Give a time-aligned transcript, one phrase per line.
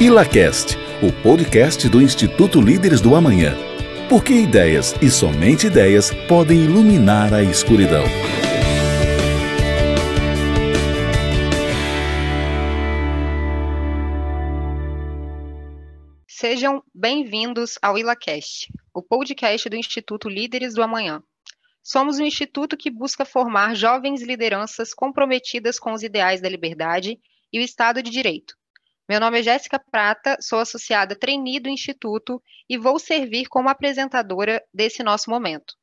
[0.00, 3.54] ILACAST, o podcast do Instituto Líderes do Amanhã.
[4.08, 8.02] Porque ideias e somente ideias podem iluminar a escuridão.
[16.26, 21.22] Sejam bem-vindos ao ILACAST, o podcast do Instituto Líderes do Amanhã.
[21.84, 27.16] Somos um instituto que busca formar jovens lideranças comprometidas com os ideais da liberdade
[27.52, 28.56] e o Estado de Direito.
[29.06, 34.64] Meu nome é Jéssica Prata, sou associada trainee do Instituto e vou servir como apresentadora
[34.72, 35.74] desse nosso momento.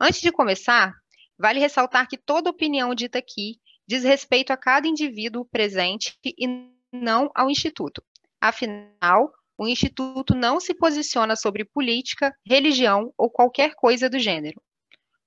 [0.00, 0.92] Antes de começar,
[1.38, 6.48] vale ressaltar que toda opinião dita aqui diz respeito a cada indivíduo presente e
[6.92, 8.02] não ao Instituto.
[8.40, 14.60] Afinal, o Instituto não se posiciona sobre política, religião ou qualquer coisa do gênero.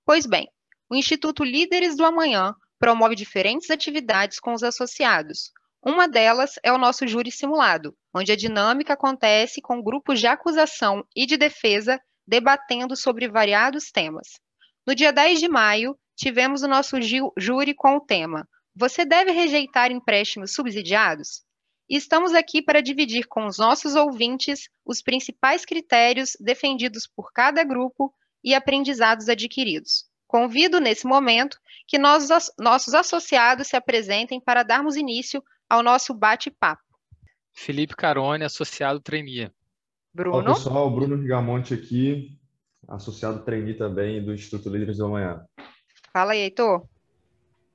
[0.06, 0.50] Pois bem,
[0.90, 5.54] o Instituto Líderes do Amanhã promove diferentes atividades com os associados.
[5.86, 11.06] Uma delas é o nosso júri simulado, onde a dinâmica acontece com grupos de acusação
[11.14, 14.40] e de defesa debatendo sobre variados temas.
[14.88, 16.96] No dia 10 de maio, tivemos o nosso
[17.38, 21.44] júri com o tema Você deve rejeitar empréstimos subsidiados?
[21.90, 28.14] Estamos aqui para dividir com os nossos ouvintes os principais critérios defendidos por cada grupo
[28.42, 30.06] e aprendizados adquiridos.
[30.28, 35.44] Convido, nesse momento, que nós, nossos associados se apresentem para darmos início
[35.74, 36.84] ao nosso bate-papo.
[37.52, 39.52] Felipe Carone, associado trainee.
[40.14, 40.38] Bruno.
[40.38, 42.38] Olá, pessoal, Bruno Gigamonte aqui,
[42.88, 45.44] associado trainee também do Instituto Líderes do Amanhã.
[46.12, 46.88] Fala aí, Heitor.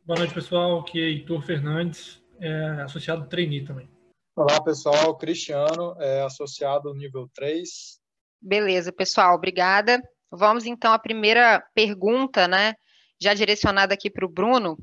[0.05, 0.79] Boa noite, pessoal.
[0.79, 3.91] Aqui é Heitor Fernandes, é associado trainee também.
[4.37, 5.17] Olá, pessoal.
[5.17, 8.01] Cristiano, é associado nível 3.
[8.41, 9.35] Beleza, pessoal.
[9.35, 10.01] Obrigada.
[10.31, 12.75] Vamos então à primeira pergunta, né,
[13.21, 14.79] já direcionada aqui para o Bruno,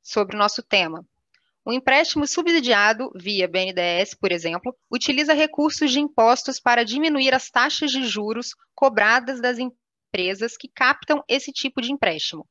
[0.00, 1.04] sobre o nosso tema.
[1.68, 7.90] O empréstimo subsidiado via BNDES, por exemplo, utiliza recursos de impostos para diminuir as taxas
[7.90, 12.48] de juros cobradas das empresas que captam esse tipo de empréstimo.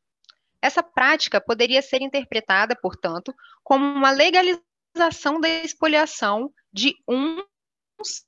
[0.62, 3.34] Essa prática poderia ser interpretada, portanto,
[3.64, 8.26] como uma legalização da expoliação de uns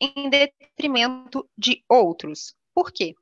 [0.00, 2.56] em detrimento de outros.
[2.74, 3.14] Por quê?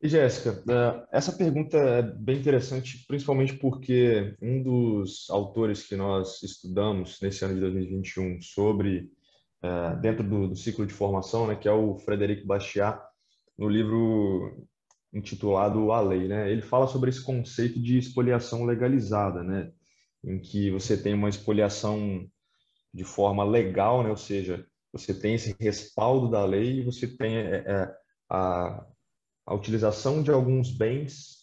[0.00, 6.40] E Jéssica, é, essa pergunta é bem interessante, principalmente porque um dos autores que nós
[6.42, 9.10] estudamos nesse ano de 2021 sobre
[9.60, 13.00] é, dentro do, ciclo de formação, né, que é o Frederico Bastiat,
[13.58, 14.68] no livro
[15.12, 19.72] intitulado A Lei, né, ele fala sobre esse conceito de expoliação legalizada, né,
[20.22, 22.24] em que você tem uma expoliação
[22.94, 27.36] de forma legal, né, ou seja, você tem esse respaldo da lei e você tem
[27.36, 27.94] é, é
[28.30, 28.86] a
[29.48, 31.38] a utilização de alguns bens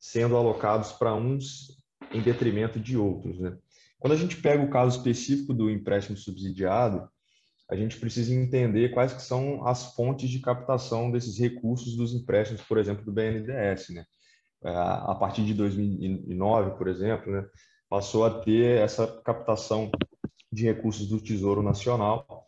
[0.00, 1.76] sendo alocados para uns
[2.10, 3.38] em detrimento de outros.
[3.38, 3.56] Né?
[3.98, 7.06] Quando a gente pega o caso específico do empréstimo subsidiado,
[7.70, 12.62] a gente precisa entender quais que são as fontes de captação desses recursos dos empréstimos,
[12.62, 13.90] por exemplo, do BNDES.
[13.90, 14.04] Né?
[14.64, 17.46] A partir de 2009, por exemplo, né,
[17.88, 19.90] passou a ter essa captação
[20.50, 22.46] de recursos do Tesouro Nacional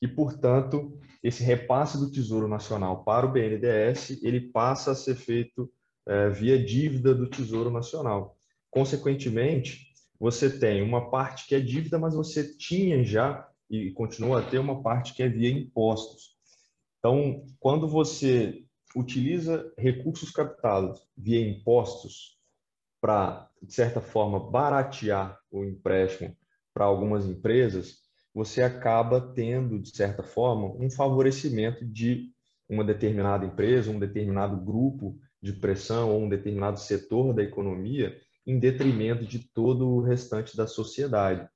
[0.00, 5.72] e, portanto, esse repasse do Tesouro Nacional para o BNDES, ele passa a ser feito
[6.06, 8.36] é, via dívida do Tesouro Nacional.
[8.70, 14.42] Consequentemente, você tem uma parte que é dívida, mas você tinha já e continua a
[14.42, 16.36] ter uma parte que é via impostos.
[16.98, 18.62] Então, quando você
[18.94, 22.38] utiliza recursos captados via impostos
[23.00, 26.36] para, de certa forma, baratear o empréstimo
[26.74, 28.03] para algumas empresas,
[28.34, 32.32] você acaba tendo, de certa forma, um favorecimento de
[32.68, 38.58] uma determinada empresa, um determinado grupo de pressão ou um determinado setor da economia em
[38.58, 41.48] detrimento de todo o restante da sociedade.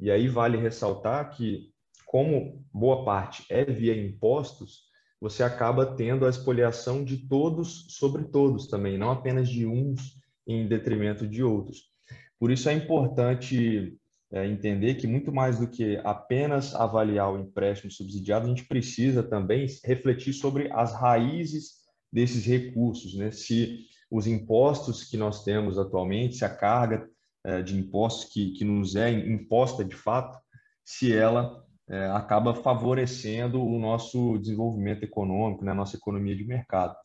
[0.00, 1.70] E aí vale ressaltar que,
[2.06, 8.66] como boa parte é via impostos, você acaba tendo a expoliação de todos sobre todos
[8.66, 10.16] também, não apenas de uns
[10.46, 11.92] em detrimento de outros.
[12.38, 13.96] Por isso é importante
[14.32, 19.22] é, entender que muito mais do que apenas avaliar o empréstimo subsidiado, a gente precisa
[19.22, 23.30] também refletir sobre as raízes desses recursos, né?
[23.30, 27.06] Se os impostos que nós temos atualmente, se a carga
[27.44, 30.38] é, de impostos que, que nos é imposta de fato,
[30.84, 35.74] se ela é, acaba favorecendo o nosso desenvolvimento econômico, né?
[35.74, 36.96] nossa economia de mercado.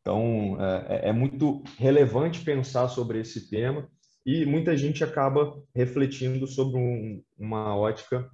[0.00, 3.88] Então, é, é muito relevante pensar sobre esse tema
[4.24, 8.28] e muita gente acaba refletindo sobre um, uma ótica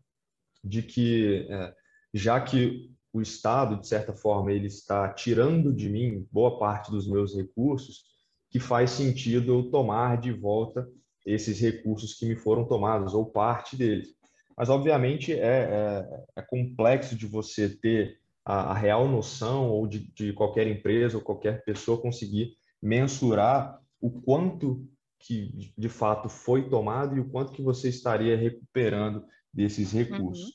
[0.63, 1.75] de que, é,
[2.15, 7.09] já que o Estado, de certa forma, ele está tirando de mim boa parte dos
[7.09, 8.05] meus recursos,
[8.51, 10.89] que faz sentido eu tomar de volta
[11.27, 14.15] esses recursos que me foram tomados, ou parte deles.
[14.57, 20.11] mas obviamente é, é, é complexo de você ter a, a real noção ou de,
[20.15, 24.89] de, qualquer empresa ou qualquer pessoa conseguir mensurar o quanto
[25.21, 30.47] que de fato foi tomado e o quanto que você estaria recuperando desses recursos.
[30.47, 30.51] Uhum.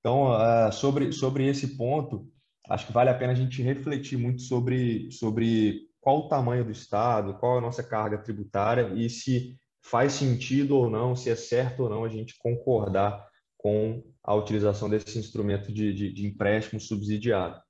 [0.00, 2.28] Então, uh, sobre, sobre esse ponto,
[2.68, 6.72] acho que vale a pena a gente refletir muito sobre, sobre qual o tamanho do
[6.72, 11.84] Estado, qual a nossa carga tributária e se faz sentido ou não, se é certo
[11.84, 13.24] ou não a gente concordar
[13.56, 17.60] com a utilização desse instrumento de, de, de empréstimo subsidiado.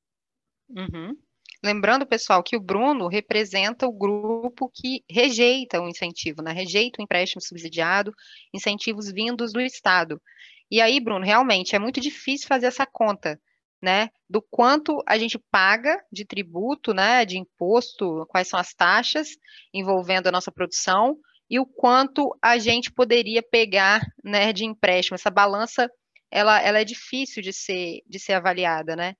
[0.70, 1.14] Uhum.
[1.64, 6.52] Lembrando, pessoal, que o Bruno representa o grupo que rejeita o incentivo, né?
[6.52, 8.12] rejeita o empréstimo subsidiado,
[8.52, 10.20] incentivos vindos do Estado.
[10.72, 13.38] E aí, Bruno, realmente é muito difícil fazer essa conta,
[13.80, 14.08] né?
[14.26, 17.26] Do quanto a gente paga de tributo, né?
[17.26, 19.36] De imposto, quais são as taxas
[19.74, 21.18] envolvendo a nossa produção
[21.50, 24.50] e o quanto a gente poderia pegar, né?
[24.50, 25.14] De empréstimo.
[25.14, 25.90] Essa balança,
[26.30, 29.14] ela, ela é difícil de ser, de ser avaliada, né?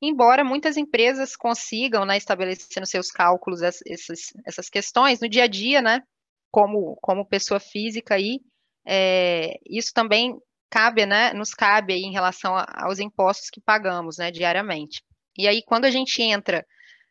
[0.00, 5.46] Embora muitas empresas consigam, né, estabelecer nos seus cálculos essas, essas questões no dia a
[5.46, 6.02] dia, né,
[6.50, 8.40] como, como pessoa física aí,
[8.86, 10.36] é, isso também
[10.70, 15.02] cabe, né, nos cabe aí em relação aos impostos que pagamos, né, diariamente.
[15.38, 16.64] E aí, quando a gente entra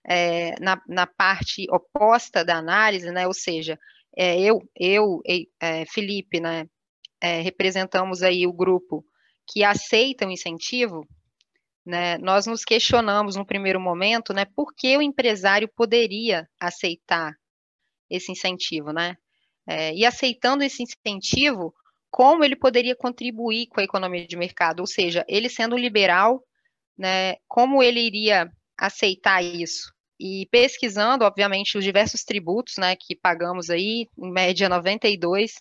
[0.08, 3.78] é, na, na parte oposta da análise, né, ou seja,
[4.16, 5.22] é, eu, eu
[5.60, 6.66] é, Felipe, né,
[7.22, 9.04] é, representamos aí o grupo
[9.48, 11.06] que aceita o incentivo,
[11.86, 17.36] né, nós nos questionamos no primeiro momento, né, por que o empresário poderia aceitar
[18.10, 19.18] esse incentivo, né?
[19.68, 21.74] É, e aceitando esse incentivo,
[22.10, 26.44] como ele poderia contribuir com a economia de mercado, ou seja, ele sendo liberal,
[26.98, 29.94] né, como ele iria aceitar isso?
[30.20, 35.56] E pesquisando, obviamente, os diversos tributos, né, que pagamos aí, em média 92,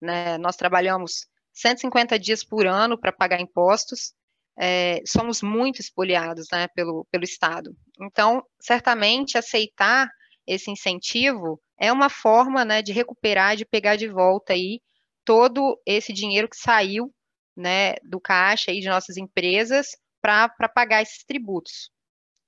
[0.00, 4.12] né, nós trabalhamos 150 dias por ano para pagar impostos,
[4.58, 7.76] é, somos muito espoliados, né, pelo, pelo Estado.
[8.00, 10.08] Então, certamente, aceitar
[10.46, 14.80] esse incentivo é uma forma, né, de recuperar, de pegar de volta aí
[15.24, 17.12] todo esse dinheiro que saiu
[17.56, 19.88] né, do caixa aí de nossas empresas
[20.20, 21.90] para pagar esses tributos.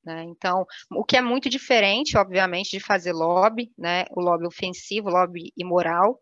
[0.04, 0.24] Né?
[0.24, 5.52] Então, o que é muito diferente, obviamente, de fazer lobby, né, o lobby ofensivo, lobby
[5.56, 6.18] imoral,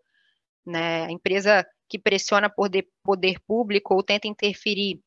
[0.64, 5.00] né, a empresa que pressiona poder, poder público ou tenta interferir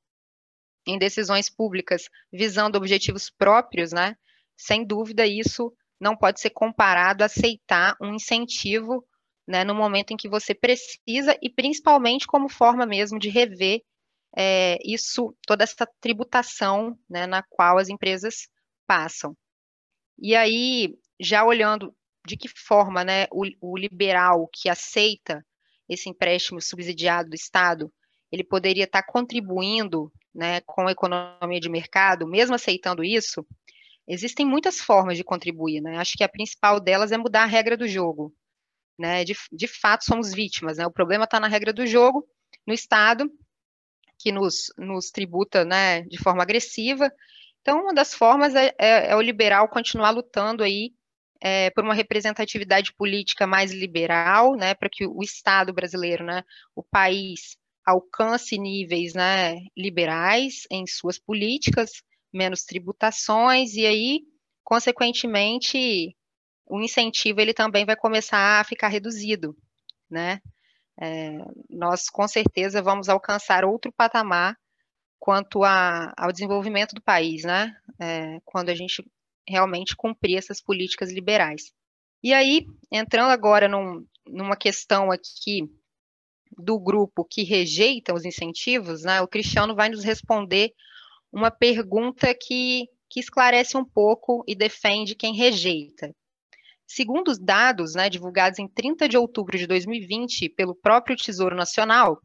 [0.89, 4.15] em decisões públicas visando objetivos próprios, né,
[4.57, 9.05] sem dúvida isso não pode ser comparado a aceitar um incentivo
[9.47, 13.81] né, no momento em que você precisa e principalmente como forma mesmo de rever
[14.37, 18.47] é, isso, toda essa tributação né, na qual as empresas
[18.85, 19.35] passam.
[20.17, 21.95] E aí, já olhando
[22.25, 25.43] de que forma né, o, o liberal que aceita
[25.87, 27.91] esse empréstimo subsidiado do Estado,
[28.31, 33.45] ele poderia estar contribuindo né, com a economia de mercado, mesmo aceitando isso,
[34.07, 35.81] existem muitas formas de contribuir.
[35.81, 35.97] Né?
[35.97, 38.33] Acho que a principal delas é mudar a regra do jogo
[38.99, 39.23] né?
[39.23, 40.85] De, de fato, somos vítimas, né?
[40.85, 42.27] O problema está na regra do jogo,
[42.67, 43.31] no Estado,
[44.19, 47.09] que nos, nos tributa, né, de forma agressiva.
[47.61, 50.93] Então, uma das formas é, é, é o liberal continuar lutando aí
[51.41, 56.43] é, por uma representatividade política mais liberal, né, para que o Estado brasileiro, né,
[56.75, 57.57] o país
[57.89, 62.03] alcance níveis, né, liberais em suas políticas,
[62.33, 64.21] menos tributações e aí,
[64.63, 66.15] consequentemente,
[66.65, 69.55] o incentivo ele também vai começar a ficar reduzido,
[70.09, 70.39] né?
[71.01, 71.37] É,
[71.69, 74.57] nós com certeza vamos alcançar outro patamar
[75.17, 77.75] quanto a, ao desenvolvimento do país, né?
[77.99, 79.03] É, quando a gente
[79.47, 81.71] realmente cumprir essas políticas liberais.
[82.21, 85.69] E aí, entrando agora num, numa questão aqui
[86.57, 89.21] do grupo que rejeita os incentivos, né?
[89.21, 90.71] O Cristiano vai nos responder
[91.31, 96.11] uma pergunta que, que esclarece um pouco e defende quem rejeita.
[96.87, 102.19] Segundo os dados né, divulgados em 30 de outubro de 2020 pelo próprio Tesouro Nacional,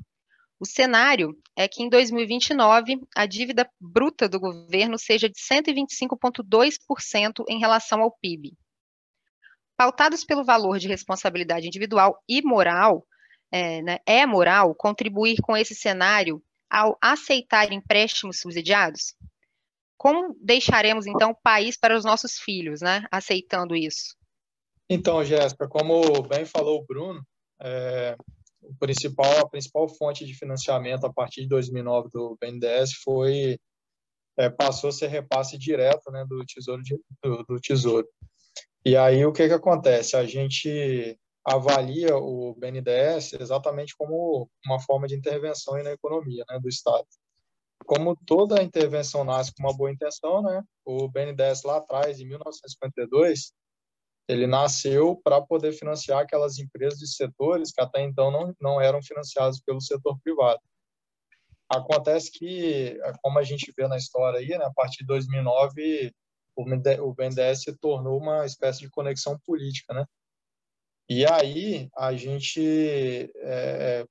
[0.59, 7.59] o cenário é que em 2029 a dívida bruta do governo seja de 125,2% em
[7.59, 8.57] relação ao PIB.
[9.77, 13.07] Pautados pelo valor de responsabilidade individual e moral,
[13.55, 19.15] é, né, é moral contribuir com esse cenário ao aceitar empréstimos subsidiados?
[19.97, 24.17] Como deixaremos então o país para os nossos filhos, né, aceitando isso?
[24.91, 27.25] Então, Jéssica, como bem falou o Bruno,
[27.63, 28.17] é,
[28.61, 33.57] o principal, a principal fonte de financiamento a partir de 2009 do BNDES foi
[34.37, 38.09] é, passou a ser repasse direto né, do tesouro de, do, do, tesouro.
[38.85, 40.17] E aí o que que acontece?
[40.17, 46.69] A gente avalia o BNDES exatamente como uma forma de intervenção na economia né, do
[46.69, 47.07] Estado.
[47.87, 53.53] Como toda intervenção nasce com uma boa intenção, né, o BNDES lá atrás, em 1952,
[54.27, 59.03] ele nasceu para poder financiar aquelas empresas de setores que até então não, não eram
[59.03, 60.61] financiados pelo setor privado.
[61.69, 66.15] Acontece que, como a gente vê na história aí, né, a partir de 2009,
[66.57, 70.07] o BNDES se tornou uma espécie de conexão política, né?
[71.09, 74.07] E aí a gente é,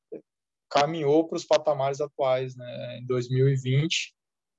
[0.70, 3.00] caminhou para os patamares atuais, né?
[3.00, 4.14] Em 2020,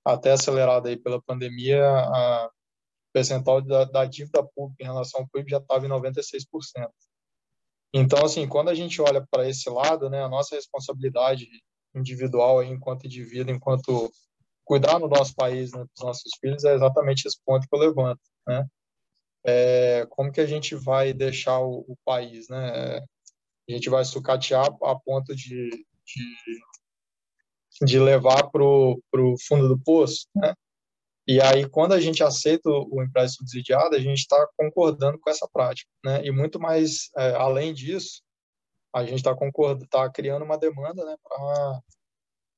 [0.05, 2.51] até acelerado aí pela pandemia, a
[3.13, 6.89] percentual da, da dívida pública em relação ao PIB já estava em 96%.
[7.97, 11.47] Então, assim, quando a gente olha para esse lado, né, a nossa responsabilidade
[11.95, 14.11] individual aí, enquanto indivíduo, enquanto
[14.65, 18.21] cuidar no nosso país, né, dos nossos filhos, é exatamente esse ponto que eu levanto,
[18.49, 18.67] né?
[19.47, 22.99] É, como que a gente vai deixar o, o, país, né?
[23.69, 26.61] A gente vai sucatear a ponto de, de,
[27.83, 30.55] de levar para o fundo do poço, né?
[31.27, 35.49] E aí, quando a gente aceita o empréstimo subsidiado, a gente está concordando com essa
[35.51, 36.25] prática, né?
[36.25, 38.23] E muito mais, é, além disso,
[38.95, 41.17] a gente está concordando, está criando uma demanda, né,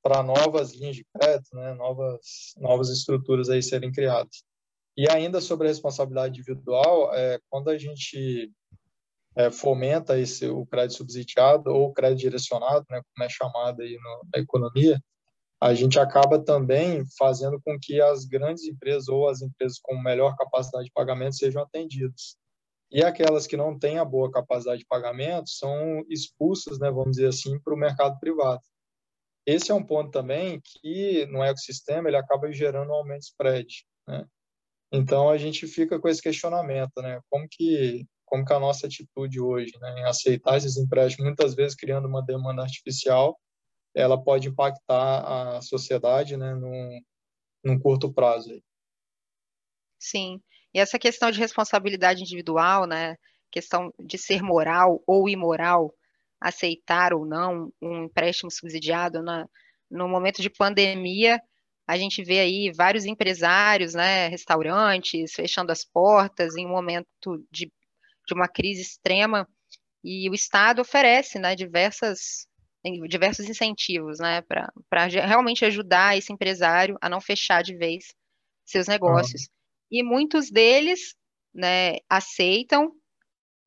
[0.03, 4.43] para novas linhas de crédito, né, novas novas estruturas aí serem criadas.
[4.97, 8.51] E ainda sobre a responsabilidade individual, é, quando a gente
[9.35, 14.21] é, fomenta esse o crédito subsidiado ou crédito direcionado, né, como é chamado aí no,
[14.33, 14.99] na economia,
[15.61, 20.35] a gente acaba também fazendo com que as grandes empresas ou as empresas com melhor
[20.35, 22.35] capacidade de pagamento sejam atendidas.
[22.91, 27.27] E aquelas que não têm a boa capacidade de pagamento são expulsas, né, vamos dizer
[27.27, 28.61] assim, para o mercado privado.
[29.45, 33.67] Esse é um ponto também que no ecossistema ele acaba gerando um aumento de spread,
[34.07, 34.25] né?
[34.91, 37.19] Então a gente fica com esse questionamento, né?
[37.29, 41.77] Como que como que a nossa atitude hoje, né, em aceitar esses empréstimos, muitas vezes
[41.77, 43.39] criando uma demanda artificial,
[43.95, 46.99] ela pode impactar a sociedade, né, num,
[47.63, 48.51] num curto prazo.
[48.51, 48.61] Aí.
[49.97, 50.41] Sim.
[50.73, 53.15] E essa questão de responsabilidade individual, né,
[53.49, 55.93] questão de ser moral ou imoral,
[56.39, 59.47] aceitar ou não um empréstimo subsidiado na,
[59.89, 61.41] no momento de pandemia,
[61.87, 67.07] a gente vê aí vários empresários, né, restaurantes fechando as portas em um momento
[67.49, 67.71] de,
[68.27, 69.47] de uma crise extrema
[70.03, 72.45] e o Estado oferece, né, diversas
[73.09, 78.13] diversos incentivos, né, para realmente ajudar esse empresário a não fechar de vez
[78.63, 79.41] seus negócios.
[79.41, 79.47] Uhum.
[79.91, 81.13] E muitos deles,
[81.53, 82.93] né, aceitam,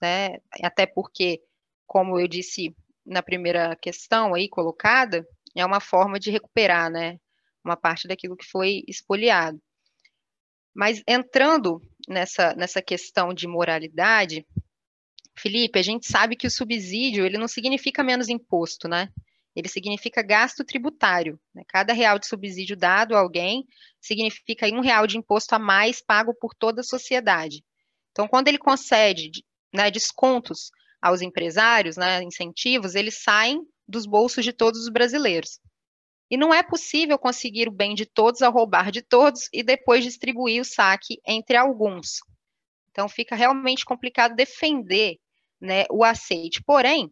[0.01, 1.41] né, até porque
[1.87, 2.75] como eu disse
[3.05, 7.19] na primeira questão aí colocada, é uma forma de recuperar, né,
[7.65, 9.61] uma parte daquilo que foi expoliado.
[10.75, 14.47] Mas entrando nessa, nessa questão de moralidade,
[15.37, 19.09] Felipe, a gente sabe que o subsídio ele não significa menos imposto, né?
[19.55, 21.41] Ele significa gasto tributário.
[21.55, 21.63] Né?
[21.69, 23.67] Cada real de subsídio dado a alguém
[24.01, 27.65] significa um real de imposto a mais pago por toda a sociedade.
[28.13, 34.53] Então, quando ele concede né, descontos aos empresários, né, incentivos, eles saem dos bolsos de
[34.53, 35.59] todos os brasileiros.
[36.31, 40.05] E não é possível conseguir o bem de todos ao roubar de todos e depois
[40.05, 42.21] distribuir o saque entre alguns.
[42.91, 45.19] Então fica realmente complicado defender
[45.61, 46.63] né, o aceite.
[46.63, 47.11] Porém,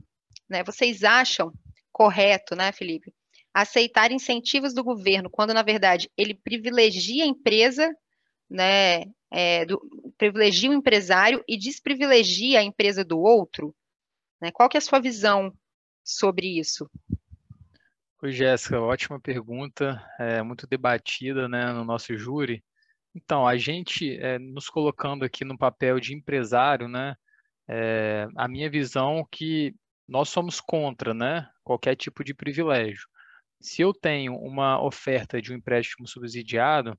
[0.48, 1.52] né, vocês acham
[1.92, 3.12] correto, né, Felipe,
[3.52, 7.92] aceitar incentivos do governo quando na verdade ele privilegia a empresa,
[8.48, 9.80] né, é, do,
[10.16, 13.74] privilegia o empresário e desprivilegia a empresa do outro?
[14.40, 14.50] Né?
[14.52, 15.52] Qual que é a sua visão
[16.04, 16.88] sobre isso?
[18.20, 22.64] Oi, Jéssica, ótima pergunta, é, muito debatida né, no nosso júri.
[23.14, 27.14] Então, a gente, é, nos colocando aqui no papel de empresário, né,
[27.68, 29.72] é, a minha visão é que
[30.08, 33.06] nós somos contra né, qualquer tipo de privilégio.
[33.60, 36.98] Se eu tenho uma oferta de um empréstimo subsidiado,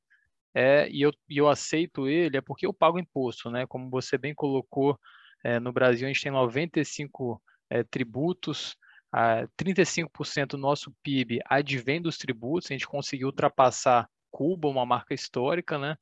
[0.53, 3.65] é, e, eu, e eu aceito ele, é porque eu pago imposto, né?
[3.67, 4.97] Como você bem colocou,
[5.43, 8.77] é, no Brasil a gente tem 95 é, tributos,
[9.11, 15.13] a 35% do nosso PIB advém dos tributos, a gente conseguiu ultrapassar Cuba, uma marca
[15.13, 15.97] histórica, né?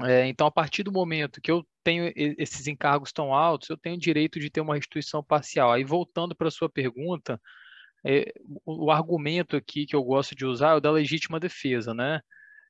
[0.00, 3.98] É, então, a partir do momento que eu tenho esses encargos tão altos, eu tenho
[3.98, 5.70] direito de ter uma restituição parcial.
[5.72, 7.40] Aí, voltando para a sua pergunta,
[8.04, 8.32] é,
[8.64, 12.20] o, o, argumento aqui que eu gosto de usar é o da legítima defesa, né?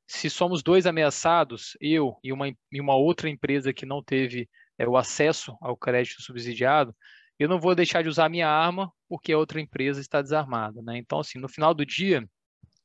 [0.07, 4.49] Se somos dois ameaçados, eu e uma, e uma outra empresa que não teve
[4.79, 6.95] é, o acesso ao crédito subsidiado,
[7.39, 10.81] eu não vou deixar de usar minha arma porque a outra empresa está desarmada.
[10.83, 10.99] Né?
[10.99, 12.29] Então, assim, no final do dia,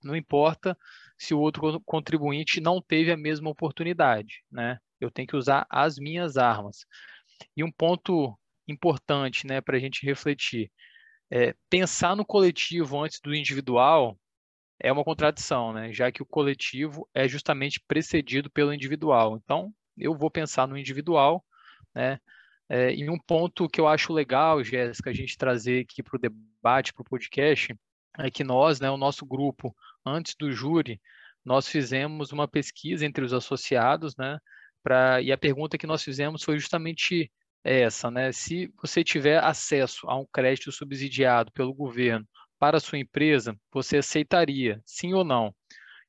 [0.04, 0.78] não importa
[1.18, 4.44] se o outro contribuinte não teve a mesma oportunidade.
[4.52, 4.78] Né?
[5.00, 6.86] Eu tenho que usar as minhas armas.
[7.56, 8.38] E um ponto
[8.68, 10.72] importante né, para a gente refletir.
[11.30, 14.18] É, pensar no coletivo antes do individual
[14.80, 15.92] é uma contradição, né?
[15.92, 19.38] já que o coletivo é justamente precedido pelo individual.
[19.38, 21.44] Então, eu vou pensar no individual,
[21.94, 22.20] né?
[22.70, 26.20] É, e um ponto que eu acho legal, Jéssica, a gente trazer aqui para o
[26.20, 27.74] debate, para o podcast,
[28.20, 31.00] é que nós, né, o nosso grupo, antes do júri,
[31.46, 34.38] nós fizemos uma pesquisa entre os associados, né,
[34.84, 37.32] pra, e a pergunta que nós fizemos foi justamente
[37.64, 42.28] essa, né, se você tiver acesso a um crédito subsidiado pelo governo
[42.60, 45.54] para a sua empresa, você aceitaria, sim ou não?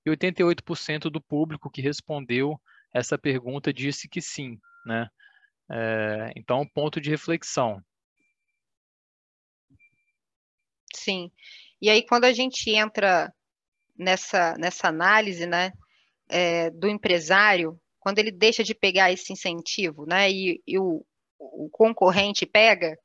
[0.04, 2.60] E 88% do público que respondeu
[2.92, 5.08] essa pergunta disse que sim, né?
[5.70, 7.82] É, então, ponto de reflexão.
[10.94, 11.30] Sim.
[11.80, 13.32] E aí, quando a gente entra
[13.96, 15.72] nessa, nessa análise, né,
[16.28, 21.04] é, do empresário, quando ele deixa de pegar esse incentivo, né, e, e o,
[21.38, 22.98] o, concorrente pega,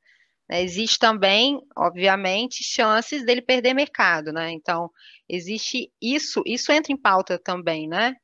[0.48, 4.50] né, existe também, obviamente, chances dele perder mercado, né?
[4.50, 4.90] Então,
[5.28, 8.14] existe isso, isso entra em pauta também, né?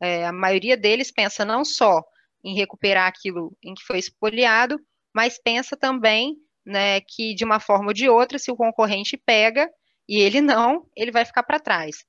[0.00, 2.02] É, a maioria deles pensa não só
[2.44, 4.78] em recuperar aquilo em que foi espoliado,
[5.14, 9.70] mas pensa também né, que de uma forma ou de outra, se o concorrente pega
[10.08, 12.04] e ele não, ele vai ficar para trás.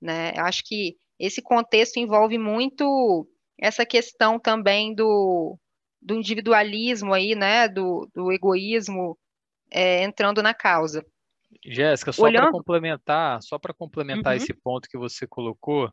[0.00, 0.32] Né?
[0.36, 3.28] Eu acho que esse contexto envolve muito
[3.58, 5.58] essa questão também do,
[6.02, 9.16] do individualismo aí, né, do, do egoísmo
[9.70, 11.04] é, entrando na causa.
[11.64, 12.44] Jéssica, só Olhando...
[12.44, 14.42] para complementar, só para complementar uhum.
[14.42, 15.90] esse ponto que você colocou,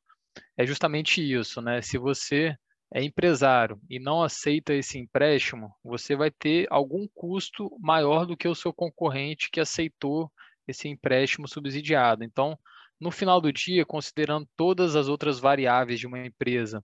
[0.57, 1.81] é justamente isso, né?
[1.81, 2.55] Se você
[2.93, 8.47] é empresário e não aceita esse empréstimo, você vai ter algum custo maior do que
[8.47, 10.31] o seu concorrente que aceitou
[10.67, 12.23] esse empréstimo subsidiado.
[12.23, 12.57] Então,
[12.99, 16.83] no final do dia, considerando todas as outras variáveis de uma empresa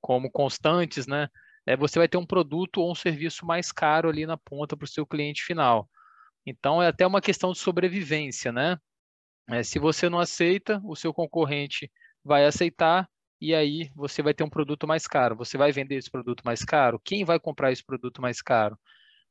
[0.00, 1.28] como constantes, né,
[1.66, 4.86] é, você vai ter um produto ou um serviço mais caro ali na ponta para
[4.86, 5.86] o seu cliente final.
[6.46, 8.78] Então, é até uma questão de sobrevivência, né?
[9.50, 11.90] É, se você não aceita, o seu concorrente
[12.24, 13.06] vai aceitar
[13.40, 15.36] e aí você vai ter um produto mais caro.
[15.36, 17.00] Você vai vender esse produto mais caro?
[17.02, 18.78] Quem vai comprar esse produto mais caro?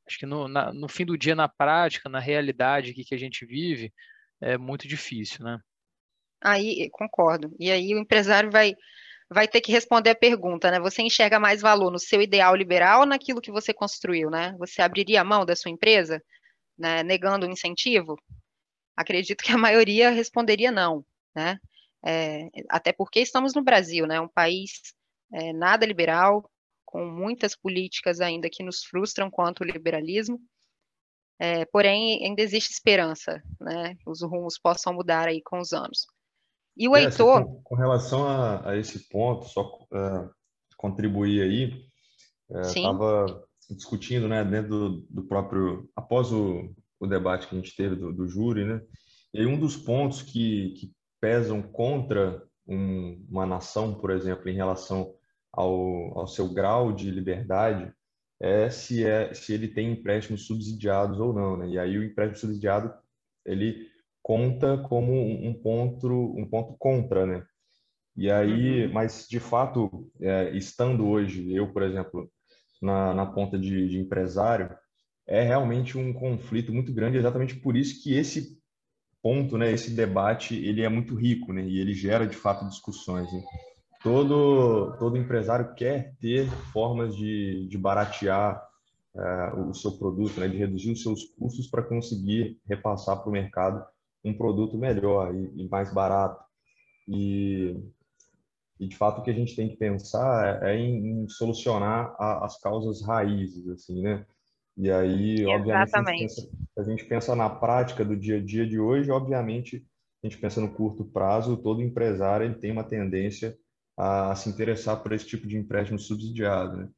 [0.08, 3.46] Acho que no, na, no fim do dia, na prática, na realidade que, a gente
[3.46, 3.94] vive,
[4.42, 5.60] é muito difícil, né?
[6.42, 7.56] Aí, concordo.
[7.60, 8.74] E aí o empresário vai,
[9.30, 10.80] vai ter que responder a pergunta, né?
[10.80, 14.56] Você enxerga mais valor no seu ideal liberal ou naquilo que você construiu, né?
[14.58, 16.24] Você abriria a mão da sua empresa,
[16.76, 18.18] né, negando o incentivo?
[18.98, 21.60] Acredito que a maioria responderia não, né?
[22.06, 24.72] É, até porque estamos no Brasil, né, um país
[25.34, 26.50] é, nada liberal,
[26.86, 30.40] com muitas políticas ainda que nos frustram quanto o liberalismo,
[31.40, 36.08] é, porém ainda existe esperança, né, os rumos possam mudar aí com os anos.
[36.76, 37.46] E o Heitor...
[37.46, 40.30] Com, com, relação a, a, esse ponto, só uh,
[40.78, 41.86] contribuir aí,
[42.62, 47.96] estava discutindo, né, dentro do, do próprio, após o, o, debate que a gente teve
[47.96, 48.82] do, do júri, né,
[49.34, 55.14] e um dos pontos que, que pesam contra um, uma nação, por exemplo, em relação
[55.52, 57.92] ao, ao seu grau de liberdade,
[58.40, 61.58] é se, é se ele tem empréstimos subsidiados ou não.
[61.58, 61.70] Né?
[61.70, 62.94] E aí o empréstimo subsidiado
[63.46, 63.88] ele
[64.22, 67.46] conta como um ponto, um ponto contra, né?
[68.16, 68.94] E aí, uhum.
[68.94, 72.30] mas de fato, é, estando hoje, eu, por exemplo,
[72.82, 74.76] na, na ponta de, de empresário,
[75.26, 78.59] é realmente um conflito muito grande, exatamente por isso que esse
[79.22, 83.32] ponto, né, esse debate, ele é muito rico, né, e ele gera de fato discussões.
[83.32, 83.44] Né?
[84.02, 88.62] Todo todo empresário quer ter formas de, de baratear
[89.14, 93.34] uh, o seu produto, né, de reduzir os seus custos para conseguir repassar para o
[93.34, 93.84] mercado
[94.24, 96.44] um produto melhor e, e mais barato.
[97.08, 97.76] E,
[98.80, 102.16] e, de fato o que a gente tem que pensar é, é em, em solucionar
[102.20, 104.26] a, as causas raízes, assim, né?
[104.80, 108.66] E aí, obviamente, a gente, pensa, a gente, pensa, na prática do dia a dia
[108.66, 109.86] de hoje, obviamente,
[110.24, 113.58] a gente pensa no curto prazo, todo empresário ele tem uma tendência
[113.98, 116.90] a, se interessar por esse tipo de empréstimo subsidiado, né?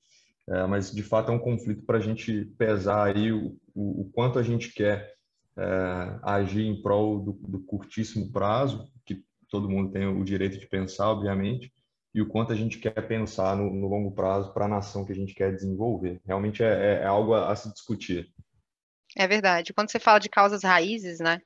[0.47, 4.11] É, mas, de fato, é um conflito para a gente pesar aí o, o, o,
[4.13, 5.15] quanto a gente quer
[5.57, 10.67] é, agir em prol do, do curtíssimo prazo, que todo mundo tem o direito de
[10.67, 11.73] pensar, obviamente,
[12.13, 15.11] e o quanto a gente quer pensar no, no longo prazo para a nação que
[15.11, 16.19] a gente quer desenvolver.
[16.25, 18.29] Realmente é, é, é algo a, a, se discutir.
[19.15, 19.73] É verdade.
[19.73, 21.39] Quando você fala de causas raízes, né?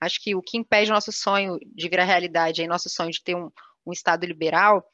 [0.00, 3.22] Acho que o que impede o nosso sonho de virar realidade, aí, nosso sonho de
[3.22, 3.50] ter um,
[3.86, 4.84] um Estado liberal,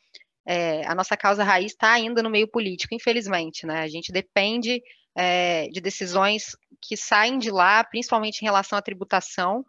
[0.45, 3.81] é, a nossa causa raiz está ainda no meio político, infelizmente, né?
[3.81, 4.81] A gente depende
[5.17, 9.65] é, de decisões que saem de lá, principalmente em relação à tributação,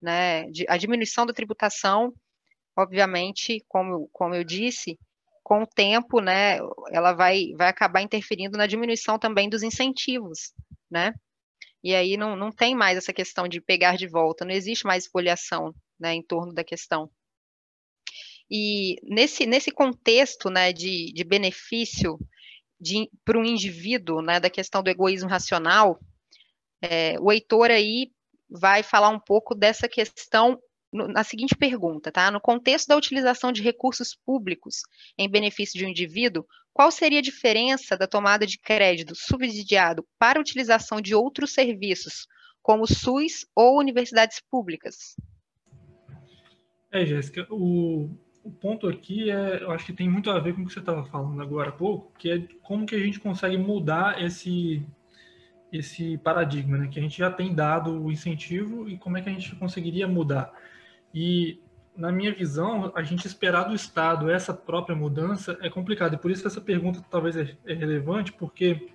[0.00, 0.44] né?
[0.50, 2.12] De, a diminuição da tributação
[2.80, 4.98] obviamente, como, como eu disse,
[5.42, 6.58] com o tempo, né,
[6.92, 10.52] ela vai, vai acabar interferindo na diminuição também dos incentivos,
[10.90, 11.12] né?
[11.82, 15.04] E aí não, não tem mais essa questão de pegar de volta, não existe mais
[15.04, 17.10] espoliação né, em torno da questão.
[18.50, 22.18] E nesse, nesse contexto né, de, de benefício
[23.24, 25.98] para um indivíduo, né, da questão do egoísmo racional,
[26.82, 28.10] é, o Heitor aí
[28.48, 30.60] vai falar um pouco dessa questão
[30.92, 32.30] na seguinte pergunta, tá?
[32.30, 34.82] No contexto da utilização de recursos públicos
[35.16, 40.38] em benefício de um indivíduo, qual seria a diferença da tomada de crédito subsidiado para
[40.38, 42.26] a utilização de outros serviços,
[42.62, 45.16] como SUS ou universidades públicas?
[46.92, 48.10] É, Jéssica, o,
[48.42, 50.80] o ponto aqui é, eu acho que tem muito a ver com o que você
[50.80, 54.84] estava falando agora há pouco, que é como que a gente consegue mudar esse
[55.72, 56.88] esse paradigma, né?
[56.88, 60.08] Que a gente já tem dado o incentivo e como é que a gente conseguiria
[60.08, 60.52] mudar.
[61.14, 61.60] E
[61.96, 66.14] na minha visão, a gente esperar do Estado essa própria mudança é complicado.
[66.14, 68.88] E por isso essa pergunta talvez é, é relevante, porque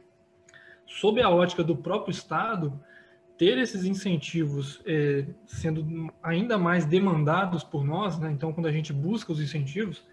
[0.87, 2.79] sob a ótica do próprio Estado,
[3.37, 8.31] ter esses incentivos é, sendo ainda mais demandados por nós, né?
[8.31, 10.03] então quando a gente busca os incentivos,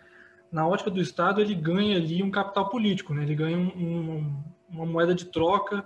[0.50, 3.22] na ótica do Estado ele ganha ali um capital político, né?
[3.22, 5.84] ele ganha um, um, uma moeda de troca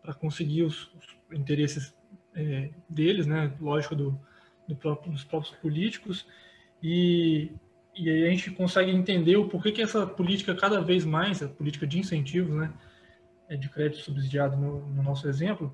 [0.00, 1.94] para conseguir os, os interesses
[2.34, 3.52] é, deles, né?
[3.60, 4.18] lógico, do,
[4.68, 6.26] do próprio, dos próprios políticos,
[6.82, 7.50] e,
[7.94, 11.48] e aí a gente consegue entender o porquê que essa política cada vez mais, a
[11.48, 12.72] política de incentivos, né?
[13.48, 15.72] É de crédito subsidiado no, no nosso exemplo,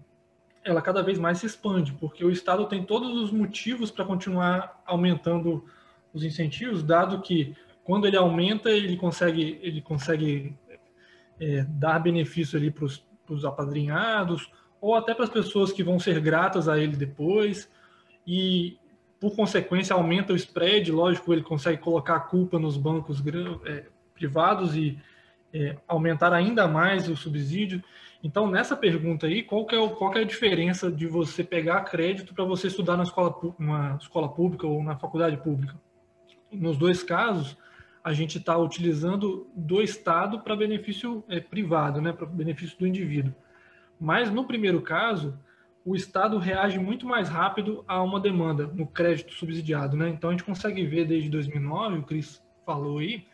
[0.64, 4.82] ela cada vez mais se expande, porque o Estado tem todos os motivos para continuar
[4.86, 5.64] aumentando
[6.12, 10.56] os incentivos, dado que quando ele aumenta, ele consegue, ele consegue
[11.40, 14.50] é, dar benefício ali para os apadrinhados,
[14.80, 17.68] ou até para as pessoas que vão ser gratas a ele depois,
[18.26, 18.78] e
[19.22, 23.22] por consequência aumenta o spread, lógico, ele consegue colocar a culpa nos bancos
[23.64, 24.98] é, privados e
[25.54, 27.80] é, aumentar ainda mais o subsídio.
[28.20, 31.44] Então, nessa pergunta aí, qual que é, o, qual que é a diferença de você
[31.44, 33.32] pegar crédito para você estudar na escola,
[34.00, 35.80] escola pública ou na faculdade pública?
[36.50, 37.56] Nos dois casos,
[38.02, 43.32] a gente está utilizando do Estado para benefício é, privado, né, para benefício do indivíduo.
[44.00, 45.38] Mas no primeiro caso,
[45.84, 49.96] o Estado reage muito mais rápido a uma demanda no crédito subsidiado.
[49.96, 50.08] Né?
[50.10, 53.26] Então, a gente consegue ver desde 2009, o Cris falou aí,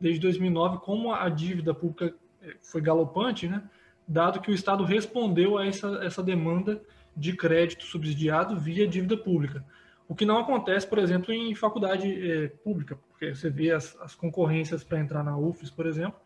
[0.00, 3.62] desde 2009, como a dívida pública é, foi galopante, né?
[4.06, 6.80] dado que o Estado respondeu a essa, essa demanda
[7.16, 9.64] de crédito subsidiado via dívida pública.
[10.08, 14.14] O que não acontece, por exemplo, em faculdade é, pública, porque você vê as, as
[14.14, 16.20] concorrências para entrar na UFES, por exemplo,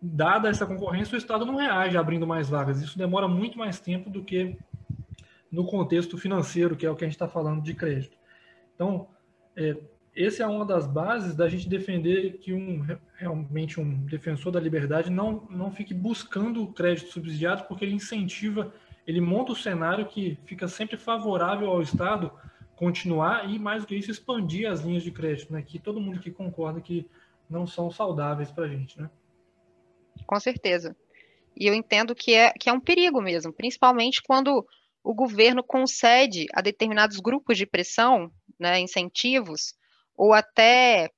[0.00, 2.80] dada essa concorrência, o Estado não reage abrindo mais vagas.
[2.80, 4.56] Isso demora muito mais tempo do que
[5.52, 8.16] no contexto financeiro, que é o que a gente está falando de crédito.
[8.74, 9.06] Então,
[9.54, 9.76] é,
[10.16, 12.84] essa é uma das bases da gente defender que um
[13.14, 18.72] realmente um defensor da liberdade não, não fique buscando crédito subsidiado, porque ele incentiva,
[19.06, 22.32] ele monta o cenário que fica sempre favorável ao Estado
[22.74, 25.62] continuar e, mais do que isso, expandir as linhas de crédito, né?
[25.62, 27.06] que todo mundo que concorda que
[27.48, 29.00] não são saudáveis para a gente.
[29.00, 29.08] Né?
[30.26, 30.96] Com certeza.
[31.56, 34.66] E eu entendo que é, que é um perigo mesmo, principalmente quando
[35.02, 39.74] o governo concede a determinados grupos de pressão, né, incentivos,
[40.16, 41.10] ou até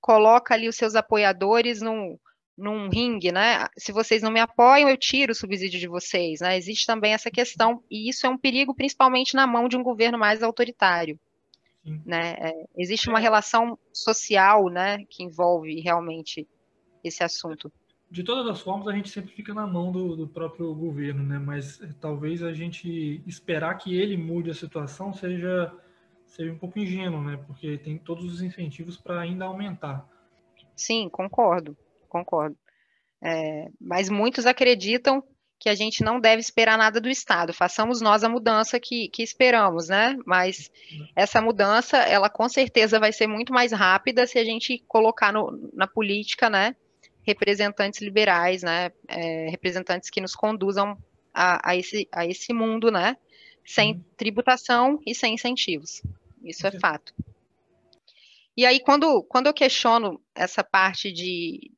[0.00, 2.18] coloca ali os seus apoiadores num,
[2.56, 3.66] num ringue, né?
[3.76, 6.56] Se vocês não me apoiam, eu tiro o subsídio de vocês, né?
[6.56, 10.18] Existe também essa questão, e isso é um perigo principalmente na mão de um governo
[10.18, 11.18] mais autoritário.
[12.04, 12.34] Né?
[12.38, 16.46] É, existe uma relação social né, que envolve realmente
[17.02, 17.72] esse assunto.
[18.10, 21.38] De todas as formas, a gente sempre fica na mão do, do próprio governo, né?
[21.38, 25.72] mas talvez a gente esperar que ele mude a situação seja
[26.26, 27.36] seja um pouco ingênuo, né?
[27.46, 30.08] Porque tem todos os incentivos para ainda aumentar.
[30.76, 31.76] Sim, concordo,
[32.08, 32.56] concordo.
[33.22, 35.22] É, mas muitos acreditam
[35.58, 37.52] que a gente não deve esperar nada do Estado.
[37.52, 40.16] Façamos nós a mudança que, que esperamos, né?
[40.24, 40.70] Mas
[41.14, 45.70] essa mudança, ela com certeza vai ser muito mais rápida se a gente colocar no,
[45.74, 46.74] na política, né?
[47.22, 48.90] Representantes liberais, né?
[49.08, 50.96] É, representantes que nos conduzam
[51.32, 53.16] a, a, esse, a esse mundo, né?
[53.64, 56.02] Sem tributação e sem incentivos.
[56.42, 57.14] Isso é fato.
[58.56, 61.70] E aí, quando, quando eu questiono essa parte de,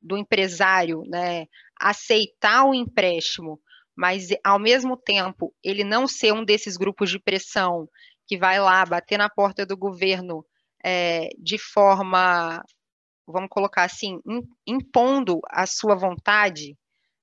[0.00, 1.46] do empresário né,
[1.78, 3.60] aceitar o empréstimo,
[3.94, 7.88] mas ao mesmo tempo ele não ser um desses grupos de pressão
[8.26, 10.44] que vai lá bater na porta do governo
[10.84, 12.64] é, de forma,
[13.32, 14.20] vamos colocar assim,
[14.66, 16.76] impondo a sua vontade,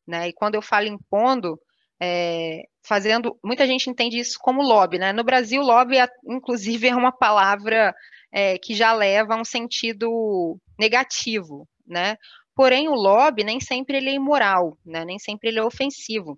[0.08, 0.30] né?
[0.30, 1.60] E quando eu falo impondo,
[2.02, 3.38] é, fazendo.
[3.44, 5.12] Muita gente entende isso como lobby, né?
[5.12, 7.94] No Brasil, lobby, é, inclusive, é uma palavra
[8.32, 12.16] é, que já leva a um sentido negativo, né?
[12.56, 15.06] Porém, o lobby nem sempre ele é imoral, né?
[15.06, 16.38] Nem sempre ele é ofensivo.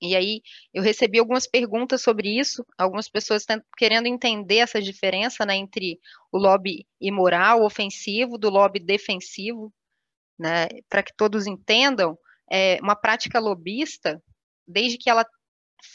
[0.00, 3.44] E aí eu recebi algumas perguntas sobre isso, algumas pessoas
[3.76, 5.98] querendo entender essa diferença né, entre
[6.32, 9.72] o lobby imoral, ofensivo, do lobby defensivo,
[10.38, 12.18] né, para que todos entendam,
[12.50, 14.22] é, uma prática lobista,
[14.66, 15.24] desde que ela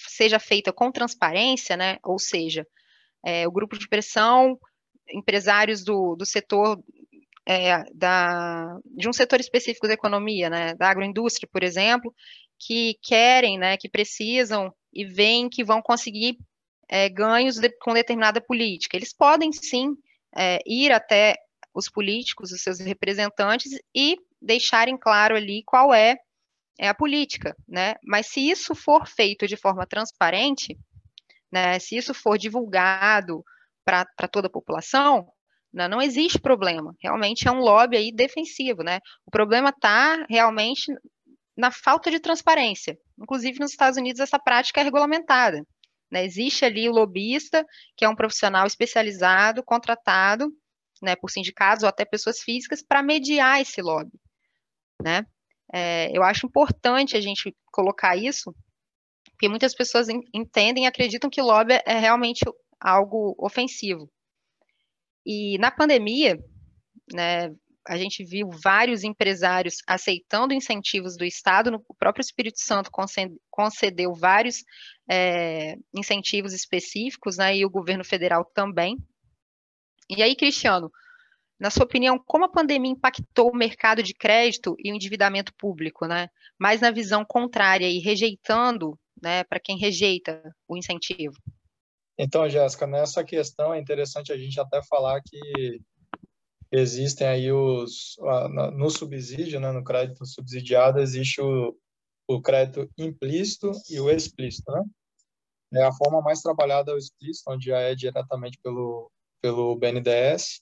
[0.08, 2.66] seja feita com transparência, né, ou seja,
[3.24, 4.58] é, o grupo de pressão,
[5.12, 6.82] empresários do, do setor
[7.50, 12.14] é, da, de um setor específico da economia, né, da agroindústria, por exemplo,
[12.60, 16.38] que querem, né, que precisam e veem que vão conseguir
[16.88, 18.96] é, ganhos de, com determinada política.
[18.96, 19.96] Eles podem sim
[20.38, 21.38] é, ir até
[21.74, 26.18] os políticos, os seus representantes e deixarem claro ali qual é,
[26.80, 27.96] é a política, né?
[28.04, 30.78] Mas se isso for feito de forma transparente,
[31.52, 33.44] né, se isso for divulgado
[33.84, 35.28] para toda a população,
[35.74, 36.96] né, não existe problema.
[37.02, 39.00] Realmente é um lobby aí defensivo, né?
[39.26, 40.92] O problema está realmente
[41.56, 42.98] na falta de transparência.
[43.22, 45.62] Inclusive, nos Estados Unidos, essa prática é regulamentada.
[46.12, 46.26] Né?
[46.26, 50.50] Existe ali o lobista, que é um profissional especializado, contratado
[51.02, 54.18] né, por sindicatos ou até pessoas físicas, para mediar esse lobby.
[55.02, 55.26] Né?
[55.74, 58.56] É, eu acho importante a gente colocar isso,
[59.32, 62.44] porque muitas pessoas entendem e acreditam que lobby é realmente
[62.80, 64.10] algo ofensivo.
[65.32, 66.44] E na pandemia,
[67.14, 67.54] né,
[67.88, 72.90] a gente viu vários empresários aceitando incentivos do Estado, o próprio Espírito Santo
[73.52, 74.64] concedeu vários
[75.08, 78.98] é, incentivos específicos, né, e o governo federal também.
[80.10, 80.92] E aí, Cristiano,
[81.60, 86.08] na sua opinião, como a pandemia impactou o mercado de crédito e o endividamento público,
[86.08, 86.28] né?
[86.58, 91.36] Mas na visão contrária e rejeitando, né, para quem rejeita o incentivo?
[92.22, 95.80] Então, Jéssica, nessa questão é interessante a gente até falar que
[96.70, 98.18] existem aí os
[98.74, 101.74] no subsídio, né, no crédito subsidiado existe o,
[102.28, 104.84] o crédito implícito e o explícito, né?
[105.76, 109.10] É a forma mais trabalhada é o explícito, onde já é diretamente pelo
[109.42, 110.62] pelo BNDES.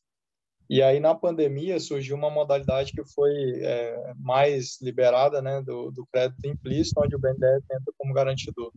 [0.69, 6.05] E aí na pandemia surgiu uma modalidade que foi é, mais liberada, né, do, do
[6.11, 8.71] crédito implícito, onde o BNDES entra como garantidor.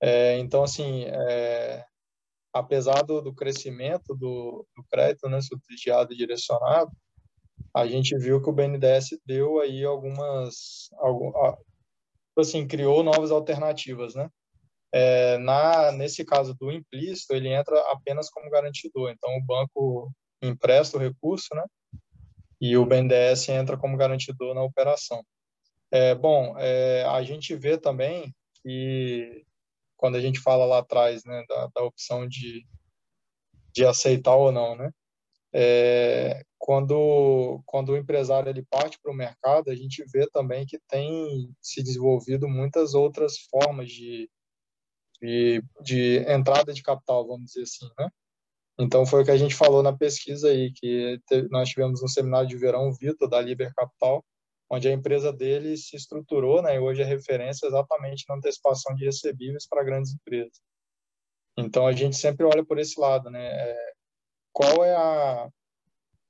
[0.00, 1.84] É, então assim, é,
[2.52, 6.90] apesar do, do crescimento do, do, crédito né, subsidiado e direcionado,
[7.74, 11.32] a gente viu que o BNDES deu aí algumas, algum,
[12.36, 14.28] assim, criou novas alternativas, né?
[14.92, 20.10] É, na, nesse caso do implícito, ele entra apenas como garantidor, então o banco
[20.42, 21.64] empresta o recurso, né?
[22.60, 25.22] E o BNDES entra como garantidor na operação.
[25.92, 29.44] É, bom, é, a gente vê também que
[30.00, 32.66] quando a gente fala lá atrás, né, da, da opção de,
[33.74, 34.90] de aceitar ou não, né?
[35.52, 40.78] É, quando quando o empresário ele parte para o mercado, a gente vê também que
[40.88, 44.30] tem se desenvolvido muitas outras formas de,
[45.20, 48.08] de, de entrada de capital, vamos dizer assim, né?
[48.78, 52.48] Então foi o que a gente falou na pesquisa aí, que nós tivemos um seminário
[52.48, 54.24] de verão Vitor da Liber Capital,
[54.70, 59.04] onde a empresa dele se estruturou, né, e hoje é referência exatamente na antecipação de
[59.04, 60.60] recebíveis para grandes empresas.
[61.58, 63.44] Então a gente sempre olha por esse lado, né?
[63.44, 63.92] É,
[64.52, 65.48] qual é a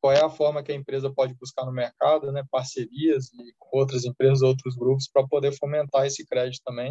[0.01, 3.77] qual é a forma que a empresa pode buscar no mercado, né, parcerias e com
[3.77, 6.91] outras empresas, outros grupos para poder fomentar esse crédito também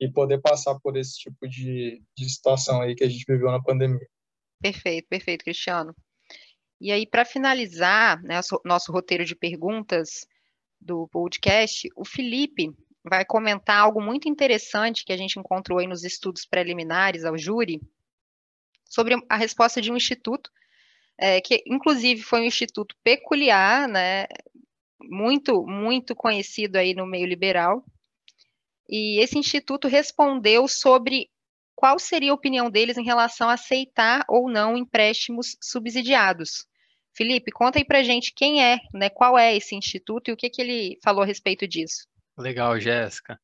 [0.00, 3.60] e poder passar por esse tipo de, de situação aí que a gente viveu na
[3.60, 4.06] pandemia.
[4.62, 5.92] Perfeito, perfeito, Cristiano.
[6.80, 10.26] E aí, para finalizar, né, nosso roteiro de perguntas,
[10.84, 12.70] do podcast, o Felipe
[13.02, 17.80] vai comentar algo muito interessante que a gente encontrou aí nos estudos preliminares ao júri,
[18.84, 20.50] sobre a resposta de um instituto,
[21.18, 24.26] é, que inclusive foi um instituto peculiar, né,
[25.00, 27.84] muito, muito conhecido aí no meio liberal,
[28.88, 31.30] e esse instituto respondeu sobre
[31.74, 36.66] qual seria a opinião deles em relação a aceitar ou não empréstimos subsidiados.
[37.14, 40.50] Felipe, conta aí pra gente quem é, né, qual é esse instituto e o que,
[40.50, 42.08] que ele falou a respeito disso.
[42.36, 43.40] Legal, Jéssica.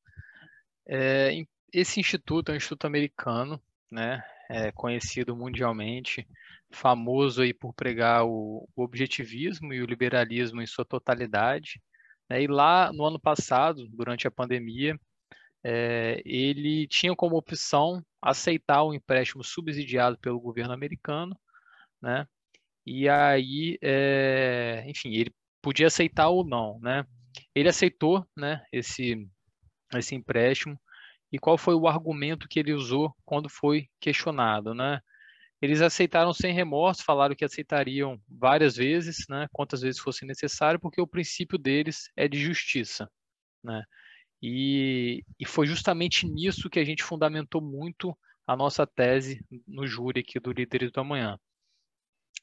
[0.87, 6.27] É, esse instituto é um instituto americano, né, é conhecido mundialmente,
[6.73, 11.81] famoso aí por pregar o, o objetivismo e o liberalismo em sua totalidade.
[12.29, 14.99] Né, e lá no ano passado, durante a pandemia,
[15.63, 21.39] é, ele tinha como opção aceitar o um empréstimo subsidiado pelo governo americano,
[22.03, 22.27] né,
[22.93, 27.07] e aí, é, enfim, ele podia aceitar ou não, né?
[27.55, 29.29] Ele aceitou, né, esse,
[29.95, 30.77] esse empréstimo,
[31.33, 35.01] e qual foi o argumento que ele usou quando foi questionado, né?
[35.63, 41.01] Eles aceitaram sem remorso, falaram que aceitariam várias vezes, né, quantas vezes fosse necessário, porque
[41.01, 43.09] o princípio deles é de justiça,
[43.63, 43.85] né?
[44.43, 50.23] E, e foi justamente nisso que a gente fundamentou muito a nossa tese no júri
[50.23, 51.39] aqui do Líderes do Amanhã.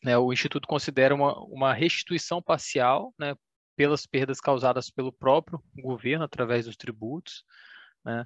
[0.04, 3.36] Né, o Instituto considera uma, uma restituição parcial né,
[3.76, 7.44] pelas perdas causadas pelo próprio governo através dos tributos,
[8.06, 8.26] né,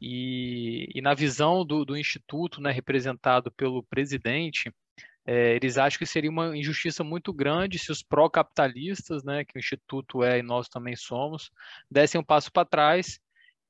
[0.00, 4.72] e, e, na visão do, do Instituto, né, representado pelo presidente,
[5.26, 9.58] é, eles acham que seria uma injustiça muito grande se os pró-capitalistas, né, que o
[9.58, 11.50] Instituto é e nós também somos,
[11.90, 13.20] dessem um passo para trás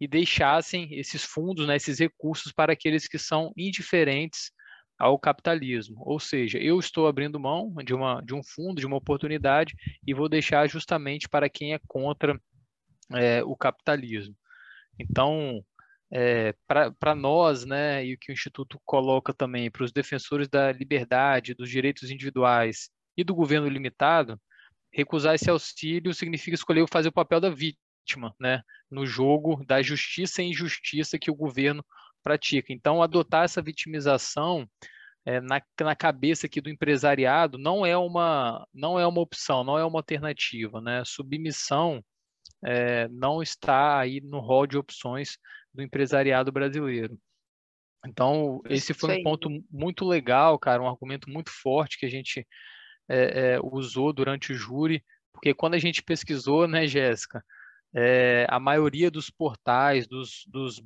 [0.00, 4.52] e deixassem esses fundos, né, esses recursos para aqueles que são indiferentes
[5.00, 6.02] ao capitalismo.
[6.04, 9.74] Ou seja, eu estou abrindo mão de, uma, de um fundo, de uma oportunidade,
[10.06, 12.38] e vou deixar justamente para quem é contra
[13.14, 14.36] é, o capitalismo.
[14.98, 15.64] Então,
[16.12, 20.70] é, para nós, né, e o que o Instituto coloca também para os defensores da
[20.70, 24.38] liberdade, dos direitos individuais e do governo limitado,
[24.92, 30.42] recusar esse auxílio significa escolher fazer o papel da vítima, né, no jogo da justiça
[30.42, 31.82] e injustiça que o governo
[32.22, 32.72] pratica.
[32.72, 34.68] Então, adotar essa vitimização
[35.24, 39.78] é, na, na cabeça aqui do empresariado não é uma não é uma opção, não
[39.78, 41.02] é uma alternativa, né?
[41.04, 42.02] Submissão
[42.64, 45.38] é, não está aí no rol de opções
[45.72, 47.18] do empresariado brasileiro.
[48.06, 52.46] Então, esse foi um ponto muito legal, cara, um argumento muito forte que a gente
[53.08, 57.44] é, usou durante o júri, porque quando a gente pesquisou, né, Jéssica,
[57.94, 60.80] é, a maioria dos portais, dos, dos,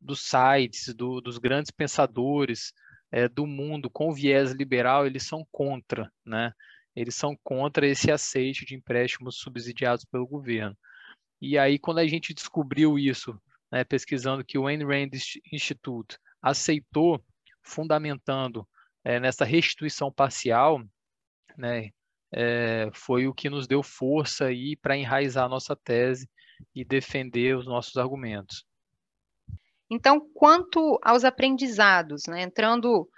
[0.00, 2.72] dos sites, do, dos grandes pensadores
[3.10, 6.52] é, do mundo com viés liberal, eles são contra, né?
[6.94, 10.76] Eles são contra esse aceite de empréstimos subsidiados pelo governo.
[11.40, 13.36] E aí, quando a gente descobriu isso,
[13.70, 15.10] né, pesquisando que o Ayn Rand
[15.52, 17.22] Institute aceitou,
[17.62, 18.66] fundamentando
[19.02, 20.82] é, nessa restituição parcial,
[21.56, 21.90] né,
[22.32, 26.28] é, foi o que nos deu força aí para enraizar a nossa tese
[26.74, 28.64] e defender os nossos argumentos.
[29.90, 33.08] Então, quanto aos aprendizados, né, entrando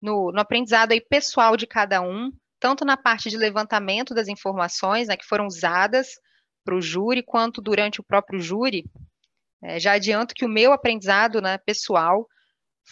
[0.00, 5.08] no, no, aprendizado aí pessoal de cada um, tanto na parte de levantamento das informações
[5.08, 6.18] né, que foram usadas
[6.64, 8.84] para o júri, quanto durante o próprio júri,
[9.62, 12.26] é, já adianto que o meu aprendizado né, pessoal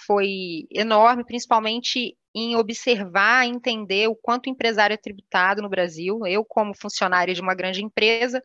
[0.07, 6.27] foi enorme, principalmente em observar, entender o quanto o empresário é tributado no Brasil.
[6.27, 8.42] Eu, como funcionária de uma grande empresa,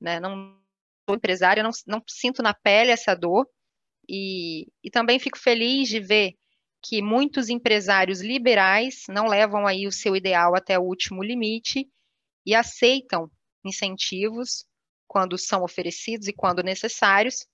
[0.00, 0.59] né, não
[1.08, 3.46] empresária, não, não sinto na pele essa dor,
[4.08, 6.34] e, e também fico feliz de ver
[6.82, 11.88] que muitos empresários liberais não levam aí o seu ideal até o último limite
[12.44, 13.30] e aceitam
[13.64, 14.64] incentivos
[15.06, 17.46] quando são oferecidos e quando necessários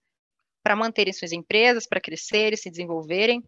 [0.62, 3.42] para manterem suas empresas, para crescerem, se desenvolverem,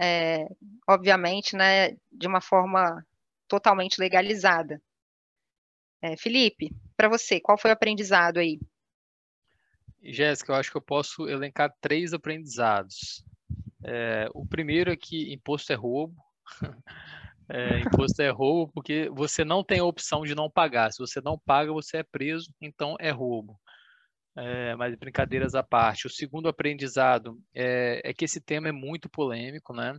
[0.00, 0.46] é,
[0.88, 3.04] obviamente, né, de uma forma
[3.48, 4.80] totalmente legalizada.
[6.02, 8.58] É, Felipe, para você, qual foi o aprendizado aí?
[10.02, 13.24] Jéssica, eu acho que eu posso elencar três aprendizados.
[13.84, 16.16] É, o primeiro é que imposto é roubo.
[17.48, 20.92] É, imposto é roubo porque você não tem a opção de não pagar.
[20.92, 23.56] Se você não paga, você é preso, então é roubo.
[24.36, 26.08] É, mas brincadeiras à parte.
[26.08, 29.96] O segundo aprendizado é, é, que esse tema é muito polêmico, né?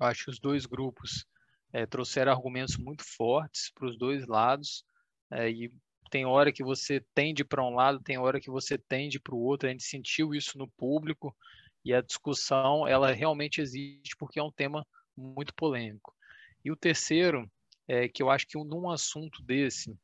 [0.00, 1.26] Eu acho que os dois grupos
[1.72, 4.84] é, trouxeram argumentos muito fortes para os dois lados
[5.32, 5.72] é, e
[6.12, 9.40] tem hora que você tende para um lado, tem hora que você tende para o
[9.40, 9.66] outro.
[9.66, 11.34] A gente sentiu isso no público
[11.82, 16.14] e a discussão ela realmente existe porque é um tema muito polêmico.
[16.62, 17.50] E o terceiro
[17.88, 19.96] é que eu acho que num assunto desse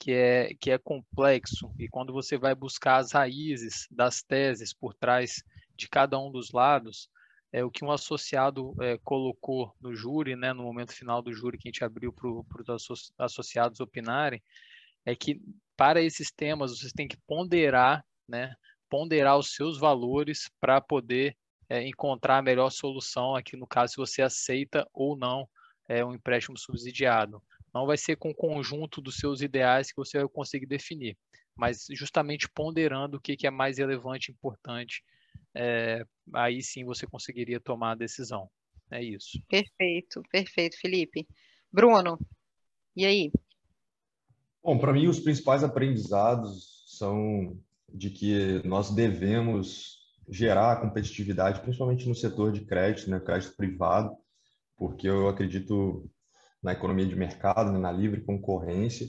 [0.00, 4.94] que é que é complexo e quando você vai buscar as raízes das teses por
[4.94, 5.44] trás
[5.76, 7.08] de cada um dos lados,
[7.52, 11.56] é o que um associado é, colocou no júri, né, no momento final do júri
[11.56, 14.42] que a gente abriu para os associados opinarem,
[15.04, 15.40] é que
[15.76, 18.54] para esses temas vocês têm que ponderar, né,
[18.88, 21.36] ponderar os seus valores para poder
[21.68, 25.48] é, encontrar a melhor solução aqui no caso se você aceita ou não
[25.88, 27.42] é, um empréstimo subsidiado.
[27.72, 31.16] Não vai ser com o conjunto dos seus ideais que você vai conseguir definir,
[31.56, 35.02] mas justamente ponderando o que, que é mais relevante e importante,
[35.54, 38.50] é, aí sim você conseguiria tomar a decisão.
[38.90, 39.40] É isso.
[39.48, 41.26] Perfeito, perfeito, Felipe.
[41.72, 42.18] Bruno,
[42.96, 43.30] e aí?
[44.62, 47.58] Bom, para mim, os principais aprendizados são
[47.88, 49.98] de que nós devemos
[50.28, 54.14] gerar competitividade, principalmente no setor de crédito, né, crédito privado,
[54.76, 56.08] porque eu acredito
[56.62, 59.08] na economia de mercado, né, na livre concorrência,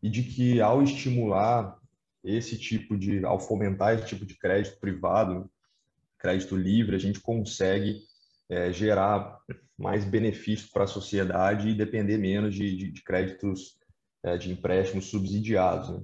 [0.00, 1.76] e de que ao estimular
[2.22, 5.50] esse tipo de, ao fomentar esse tipo de crédito privado,
[6.18, 8.00] crédito livre, a gente consegue
[8.48, 9.40] é, gerar
[9.76, 13.76] mais benefícios para a sociedade e depender menos de, de, de créditos
[14.38, 15.90] de empréstimos subsidiados.
[15.90, 16.02] Né?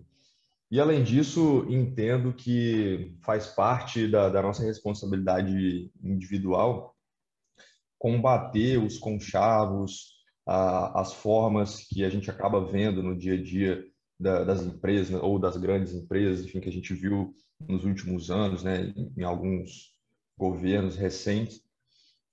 [0.71, 6.95] E, além disso, entendo que faz parte da, da nossa responsabilidade individual
[7.99, 10.14] combater os conchavos,
[10.47, 13.85] a, as formas que a gente acaba vendo no dia a dia
[14.18, 17.35] da, das empresas ou das grandes empresas, enfim, que a gente viu
[17.68, 19.93] nos últimos anos, né, em, alguns
[20.39, 21.62] governos recentes,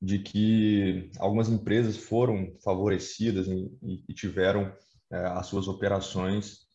[0.01, 4.71] de que algumas empresas foram favorecidas e, e tiveram
[5.15, 6.67] as suas operações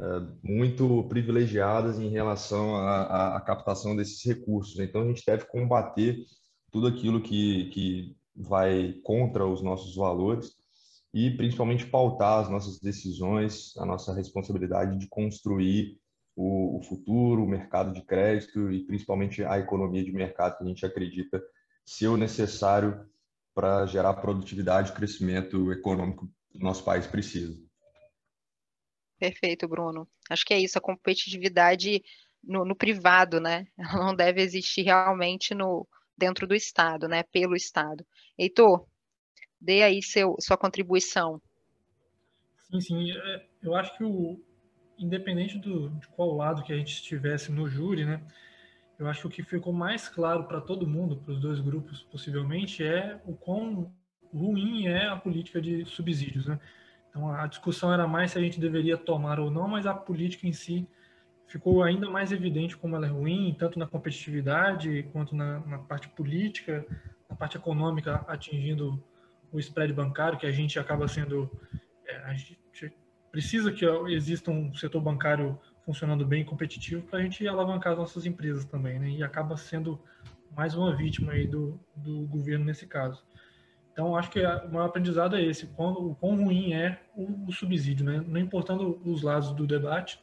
[0.00, 0.04] é,
[0.42, 4.78] muito privilegiadas em relação à, à, captação desses recursos.
[4.78, 6.16] Então, a gente deve combater
[6.70, 10.52] tudo aquilo que, que vai contra os nossos valores
[11.12, 15.98] e, principalmente, pautar as nossas decisões, a nossa responsabilidade de construir
[16.34, 20.66] o, o futuro, o mercado de crédito e, principalmente, a economia de mercado que a
[20.66, 21.42] gente acredita
[21.84, 23.04] ser o necessário
[23.54, 27.69] para gerar produtividade e crescimento econômico que o nosso país precisa.
[29.20, 30.08] Perfeito, Bruno.
[30.30, 32.02] Acho que é isso, a competitividade
[32.42, 33.66] no, no privado, né?
[33.78, 37.22] Ela não deve existir realmente no dentro do Estado, né?
[37.24, 38.04] Pelo Estado.
[38.38, 38.86] Heitor,
[39.60, 41.40] dê aí seu, sua contribuição.
[42.70, 43.12] Sim, sim.
[43.12, 44.42] É, eu acho que o,
[44.98, 48.22] independente do, de qual lado que a gente estivesse no júri, né?
[48.98, 52.02] Eu acho que o que ficou mais claro para todo mundo, para os dois grupos
[52.04, 53.94] possivelmente, é o quão
[54.32, 56.58] ruim é a política de subsídios, né?
[57.10, 60.46] Então a discussão era mais se a gente deveria tomar ou não, mas a política
[60.46, 60.88] em si
[61.46, 66.08] ficou ainda mais evidente como ela é ruim, tanto na competitividade quanto na, na parte
[66.08, 66.86] política,
[67.28, 69.02] na parte econômica, atingindo
[69.52, 71.50] o spread bancário, que a gente acaba sendo.
[72.06, 72.58] É, a gente
[73.30, 78.26] precisa que exista um setor bancário funcionando bem competitivo para a gente alavancar as nossas
[78.26, 79.10] empresas também, né?
[79.10, 80.00] E acaba sendo
[80.56, 83.24] mais uma vítima aí do, do governo nesse caso.
[84.00, 87.46] Então, acho que o maior aprendizado é esse, o quão, o quão ruim é o,
[87.46, 88.24] o, subsídio, né?
[88.26, 90.18] Não importando os lados do debate,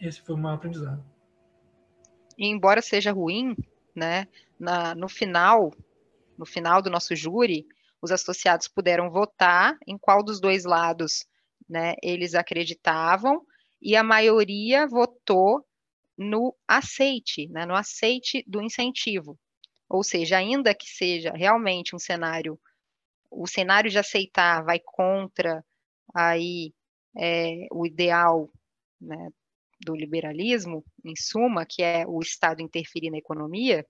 [0.00, 1.04] esse foi o maior aprendizado.
[2.38, 3.54] E embora seja ruim,
[3.94, 4.26] né,
[4.58, 5.70] na, no final,
[6.38, 7.66] no final do nosso júri,
[8.00, 11.26] os associados puderam votar em qual dos dois lados,
[11.68, 13.44] né, eles acreditavam,
[13.82, 15.62] e a maioria votou
[16.16, 19.38] no aceite, né, no aceite do incentivo.
[19.90, 22.58] Ou seja, ainda que seja realmente um cenário
[23.30, 25.64] o cenário de aceitar vai contra
[26.14, 26.72] aí
[27.16, 28.50] é, o ideal
[29.00, 29.30] né,
[29.80, 33.86] do liberalismo, em suma, que é o Estado interferir na economia,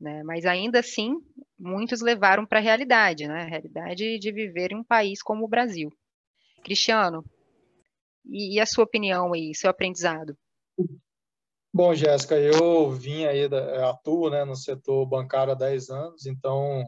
[0.00, 1.14] né, mas ainda assim
[1.58, 5.48] muitos levaram para a realidade, né, a realidade de viver em um país como o
[5.48, 5.92] Brasil.
[6.62, 7.24] Cristiano,
[8.24, 10.36] e, e a sua opinião aí, seu aprendizado?
[11.72, 13.44] Bom, Jéssica, eu vim aí,
[13.88, 16.86] atuo né, no setor bancário há 10 anos, então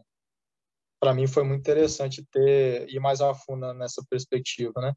[1.02, 4.92] para mim foi muito interessante ter ir mais a fundo nessa perspectiva, né?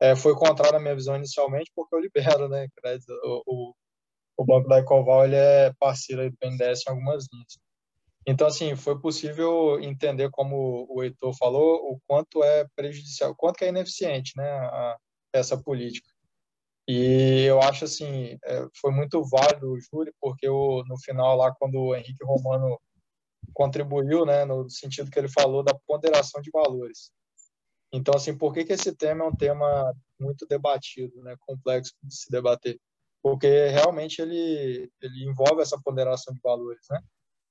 [0.00, 2.66] É, foi contrário à minha visão inicialmente, porque eu libero, né,
[3.22, 3.74] o, o,
[4.38, 7.58] o Banco da Ecoval, ele é parceiro do BNDES em algumas linhas.
[8.26, 13.62] Então, assim, foi possível entender, como o Heitor falou, o quanto é prejudicial, o quanto
[13.64, 14.96] é ineficiente, né, a,
[15.30, 16.08] essa política.
[16.88, 21.78] E eu acho, assim, é, foi muito válido o júri, porque no final lá, quando
[21.78, 22.80] o Henrique Romano
[23.52, 27.10] contribuiu, né, no sentido que ele falou da ponderação de valores.
[27.92, 32.14] Então, assim, por que, que esse tema é um tema muito debatido, né, complexo de
[32.14, 32.78] se debater?
[33.22, 37.00] Porque realmente ele, ele envolve essa ponderação de valores, né?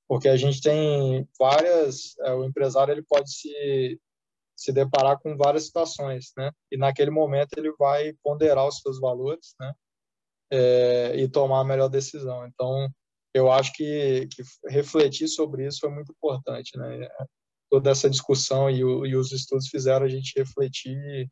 [0.06, 3.98] Porque a gente tem várias, é, o empresário ele pode se
[4.56, 6.50] se deparar com várias situações, né?
[6.70, 9.72] E naquele momento ele vai ponderar os seus valores, né?
[10.50, 12.46] É, e tomar a melhor decisão.
[12.46, 12.88] Então,
[13.34, 17.08] eu acho que, que, refletir sobre isso foi muito importante, né?
[17.68, 21.28] Toda essa discussão e, o, e os estudos fizeram a gente refletir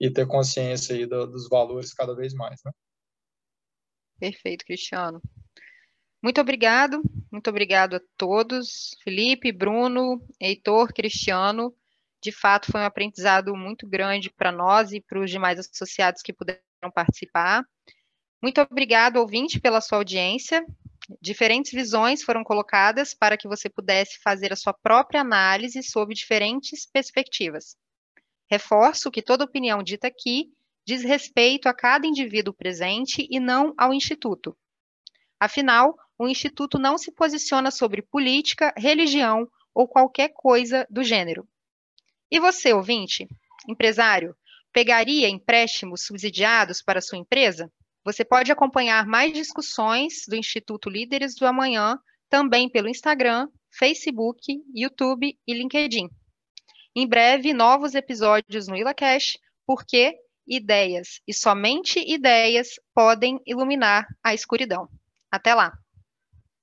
[0.00, 2.72] e, ter consciência aí do, dos valores cada vez mais, né?
[4.18, 5.22] Perfeito, Cristiano.
[6.20, 7.00] Muito obrigado,
[7.30, 11.74] muito obrigado a todos, Felipe, Bruno, Heitor, Cristiano.
[12.22, 16.32] De fato, foi um aprendizado muito grande para nós e para os demais associados que
[16.32, 16.62] puderam
[16.94, 17.64] participar.
[18.40, 20.64] Muito obrigado, ouvinte, pela sua audiência.
[21.20, 26.86] Diferentes visões foram colocadas para que você pudesse fazer a sua própria análise sob diferentes
[26.86, 27.76] perspectivas.
[28.50, 30.52] Reforço que toda opinião dita aqui
[30.84, 34.56] diz respeito a cada indivíduo presente e não ao Instituto.
[35.38, 41.48] Afinal, o Instituto não se posiciona sobre política, religião ou qualquer coisa do gênero.
[42.30, 43.26] E você, ouvinte,
[43.68, 44.36] empresário,
[44.72, 47.70] pegaria empréstimos subsidiados para sua empresa?
[48.04, 51.98] Você pode acompanhar mais discussões do Instituto Líderes do Amanhã
[52.28, 56.08] também pelo Instagram, Facebook, YouTube e LinkedIn.
[56.94, 60.14] Em breve, novos episódios no IlaCash, porque
[60.46, 64.88] ideias e somente ideias podem iluminar a escuridão.
[65.30, 65.81] Até lá!